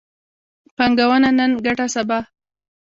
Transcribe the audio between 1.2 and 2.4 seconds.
نن، ګټه سبا